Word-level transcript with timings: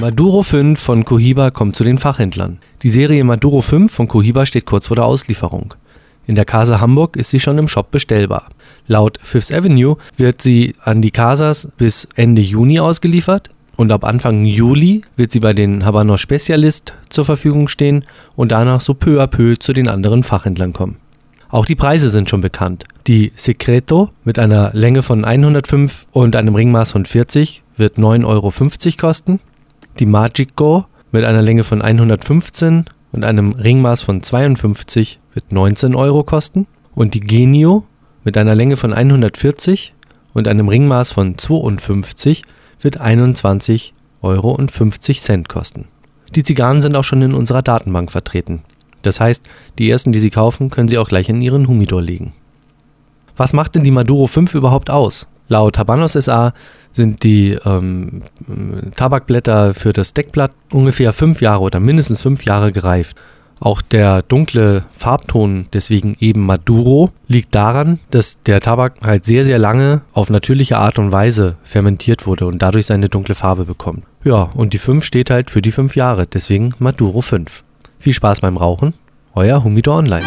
Maduro 0.00 0.42
5 0.42 0.80
von 0.80 1.04
Cohiba 1.04 1.50
kommt 1.50 1.76
zu 1.76 1.84
den 1.84 1.98
Fachhändlern. 1.98 2.58
Die 2.82 2.88
Serie 2.88 3.22
Maduro 3.22 3.60
5 3.60 3.92
von 3.92 4.08
Cohiba 4.08 4.46
steht 4.46 4.64
kurz 4.64 4.86
vor 4.86 4.94
der 4.94 5.04
Auslieferung. 5.04 5.74
In 6.26 6.36
der 6.36 6.46
Casa 6.46 6.80
Hamburg 6.80 7.16
ist 7.16 7.28
sie 7.28 7.38
schon 7.38 7.58
im 7.58 7.68
Shop 7.68 7.90
bestellbar. 7.90 8.48
Laut 8.86 9.18
Fifth 9.22 9.52
Avenue 9.52 9.98
wird 10.16 10.40
sie 10.40 10.74
an 10.84 11.02
die 11.02 11.10
Casas 11.10 11.68
bis 11.76 12.08
Ende 12.14 12.40
Juni 12.40 12.80
ausgeliefert 12.80 13.50
und 13.76 13.92
ab 13.92 14.04
Anfang 14.04 14.46
Juli 14.46 15.02
wird 15.16 15.32
sie 15.32 15.40
bei 15.40 15.52
den 15.52 15.84
Habanos 15.84 16.22
Specialist 16.22 16.94
zur 17.10 17.26
Verfügung 17.26 17.68
stehen 17.68 18.06
und 18.36 18.52
danach 18.52 18.80
so 18.80 18.94
peu 18.94 19.22
à 19.22 19.26
peu 19.26 19.56
zu 19.56 19.74
den 19.74 19.86
anderen 19.86 20.22
Fachhändlern 20.22 20.72
kommen. 20.72 20.96
Auch 21.50 21.66
die 21.66 21.74
Preise 21.74 22.08
sind 22.08 22.30
schon 22.30 22.40
bekannt. 22.40 22.84
Die 23.06 23.32
Secreto 23.36 24.08
mit 24.24 24.38
einer 24.38 24.70
Länge 24.72 25.02
von 25.02 25.26
105 25.26 26.06
und 26.12 26.36
einem 26.36 26.54
Ringmaß 26.54 26.92
von 26.92 27.04
40 27.04 27.62
wird 27.76 27.98
9,50 27.98 28.24
Euro 28.24 28.96
kosten. 28.96 29.40
Die 30.00 30.06
Magico 30.06 30.86
mit 31.12 31.26
einer 31.26 31.42
Länge 31.42 31.62
von 31.62 31.82
115 31.82 32.86
und 33.12 33.22
einem 33.22 33.52
Ringmaß 33.52 34.00
von 34.00 34.22
52 34.22 35.20
wird 35.34 35.52
19 35.52 35.94
Euro 35.94 36.24
kosten. 36.24 36.66
Und 36.94 37.12
die 37.12 37.20
Genio 37.20 37.84
mit 38.24 38.38
einer 38.38 38.54
Länge 38.54 38.78
von 38.78 38.94
140 38.94 39.92
und 40.32 40.48
einem 40.48 40.68
Ringmaß 40.68 41.10
von 41.10 41.36
52 41.36 42.44
wird 42.80 42.98
21,50 42.98 43.92
Euro 44.22 45.42
kosten. 45.46 45.88
Die 46.34 46.44
Zigarren 46.44 46.80
sind 46.80 46.96
auch 46.96 47.04
schon 47.04 47.20
in 47.20 47.34
unserer 47.34 47.60
Datenbank 47.60 48.10
vertreten. 48.10 48.62
Das 49.02 49.20
heißt, 49.20 49.50
die 49.78 49.90
ersten, 49.90 50.12
die 50.12 50.20
Sie 50.20 50.30
kaufen, 50.30 50.70
können 50.70 50.88
Sie 50.88 50.96
auch 50.96 51.08
gleich 51.08 51.28
in 51.28 51.42
Ihren 51.42 51.68
Humidor 51.68 52.00
legen. 52.00 52.32
Was 53.36 53.52
macht 53.52 53.74
denn 53.74 53.84
die 53.84 53.90
Maduro 53.90 54.26
5 54.26 54.54
überhaupt 54.54 54.88
aus? 54.88 55.28
Laut 55.50 55.78
Habanos 55.78 56.12
SA 56.12 56.54
sind 56.92 57.24
die 57.24 57.58
ähm, 57.64 58.22
Tabakblätter 58.94 59.74
für 59.74 59.92
das 59.92 60.14
Deckblatt 60.14 60.52
ungefähr 60.72 61.12
fünf 61.12 61.42
Jahre 61.42 61.60
oder 61.62 61.80
mindestens 61.80 62.22
fünf 62.22 62.44
Jahre 62.44 62.70
gereift. 62.70 63.16
Auch 63.58 63.82
der 63.82 64.22
dunkle 64.22 64.84
Farbton, 64.92 65.66
deswegen 65.72 66.16
eben 66.20 66.46
Maduro, 66.46 67.10
liegt 67.26 67.54
daran, 67.54 67.98
dass 68.10 68.42
der 68.44 68.60
Tabak 68.60 68.94
halt 69.02 69.26
sehr, 69.26 69.44
sehr 69.44 69.58
lange 69.58 70.02
auf 70.12 70.30
natürliche 70.30 70.78
Art 70.78 71.00
und 71.00 71.10
Weise 71.10 71.56
fermentiert 71.64 72.28
wurde 72.28 72.46
und 72.46 72.62
dadurch 72.62 72.86
seine 72.86 73.08
dunkle 73.08 73.34
Farbe 73.34 73.64
bekommt. 73.64 74.04
Ja, 74.22 74.50
und 74.54 74.72
die 74.72 74.78
5 74.78 75.04
steht 75.04 75.30
halt 75.30 75.50
für 75.50 75.62
die 75.62 75.72
5 75.72 75.96
Jahre, 75.96 76.26
deswegen 76.26 76.74
Maduro 76.78 77.22
5. 77.22 77.64
Viel 77.98 78.14
Spaß 78.14 78.40
beim 78.40 78.56
Rauchen, 78.56 78.94
euer 79.34 79.62
Humidor 79.64 79.98
Online. 79.98 80.24